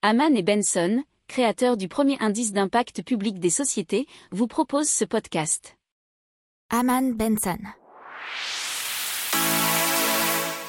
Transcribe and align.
Haman 0.00 0.36
et 0.36 0.44
Benson, 0.44 1.02
créateurs 1.26 1.76
du 1.76 1.88
premier 1.88 2.16
indice 2.20 2.52
d'impact 2.52 3.02
public 3.02 3.40
des 3.40 3.50
sociétés, 3.50 4.06
vous 4.30 4.46
proposent 4.46 4.88
ce 4.88 5.04
podcast. 5.04 5.76
Haman 6.70 7.14
Benson. 7.14 7.58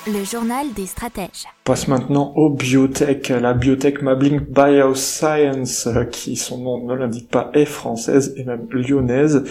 Le 0.08 0.24
journal 0.24 0.74
des 0.74 0.88
stratèges. 0.88 1.46
passe 1.64 1.88
maintenant 1.88 2.34
aux 2.38 2.50
biotech. 2.50 3.30
La 3.30 3.54
biotech 3.54 4.02
Mablink 4.02 4.50
Bioscience, 4.50 5.86
euh, 5.86 6.06
qui 6.06 6.36
son 6.36 6.58
nom 6.58 6.88
ne 6.88 6.96
l'indique 6.96 7.30
pas, 7.30 7.52
est 7.54 7.66
française 7.66 8.34
et 8.36 8.44
même 8.44 8.68
lyonnaise, 8.72 9.44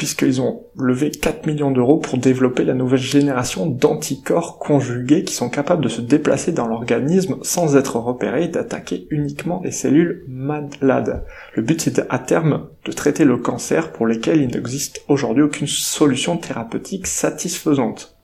puisqu'ils 0.00 0.40
ont 0.40 0.64
levé 0.78 1.10
4 1.10 1.46
millions 1.46 1.70
d'euros 1.70 1.98
pour 1.98 2.16
développer 2.16 2.64
la 2.64 2.72
nouvelle 2.72 2.98
génération 2.98 3.66
d'anticorps 3.66 4.58
conjugués 4.58 5.24
qui 5.24 5.34
sont 5.34 5.50
capables 5.50 5.84
de 5.84 5.90
se 5.90 6.00
déplacer 6.00 6.52
dans 6.52 6.66
l'organisme 6.66 7.36
sans 7.42 7.76
être 7.76 7.96
repérés 7.96 8.44
et 8.44 8.48
d'attaquer 8.48 9.06
uniquement 9.10 9.60
les 9.62 9.72
cellules 9.72 10.24
malades. 10.26 11.26
Le 11.54 11.62
but 11.62 11.82
c'est 11.82 11.98
à 12.08 12.18
terme 12.18 12.68
de 12.86 12.92
traiter 12.92 13.26
le 13.26 13.36
cancer 13.36 13.92
pour 13.92 14.06
lesquels 14.06 14.40
il 14.40 14.48
n'existe 14.48 15.02
aujourd'hui 15.08 15.42
aucune 15.42 15.66
solution 15.66 16.38
thérapeutique 16.38 17.06
satisfaisante. 17.06 18.16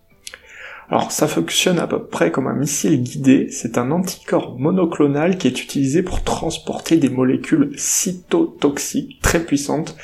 Alors 0.89 1.13
ça 1.13 1.29
fonctionne 1.29 1.79
à 1.79 1.87
peu 1.87 2.07
près 2.07 2.31
comme 2.31 2.47
un 2.47 2.57
missile 2.57 3.03
guidé, 3.03 3.49
c'est 3.51 3.77
un 3.77 3.91
anticorps 3.91 4.59
monoclonal 4.59 5.37
qui 5.37 5.47
est 5.47 5.63
utilisé 5.63 6.03
pour 6.03 6.25
transporter 6.25 6.97
des 6.97 7.11
molécules 7.11 7.73
cytotoxiques 7.77 9.21
très 9.21 9.41
puissantes 9.41 9.95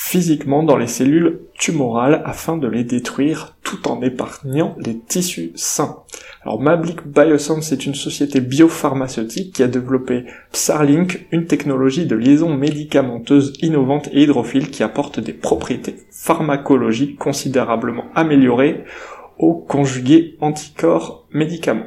physiquement 0.00 0.62
dans 0.62 0.76
les 0.76 0.86
cellules 0.86 1.40
tumorales 1.54 2.22
afin 2.24 2.56
de 2.56 2.68
les 2.68 2.84
détruire 2.84 3.56
tout 3.64 3.88
en 3.88 4.00
épargnant 4.00 4.76
les 4.78 4.96
tissus 4.96 5.50
sains. 5.56 6.04
Alors 6.42 6.60
Mablik 6.60 7.04
Bioscience 7.04 7.72
est 7.72 7.84
une 7.84 7.96
société 7.96 8.40
biopharmaceutique 8.40 9.52
qui 9.52 9.64
a 9.64 9.66
développé 9.66 10.24
Psarlink, 10.52 11.26
une 11.32 11.46
technologie 11.46 12.06
de 12.06 12.14
liaison 12.14 12.54
médicamenteuse 12.54 13.54
innovante 13.60 14.08
et 14.12 14.22
hydrophile 14.22 14.70
qui 14.70 14.84
apporte 14.84 15.18
des 15.18 15.32
propriétés 15.32 15.96
pharmacologiques 16.12 17.18
considérablement 17.18 18.04
améliorées 18.14 18.84
aux 19.36 19.54
conjugués 19.54 20.36
anticorps 20.40 21.26
médicaments. 21.32 21.86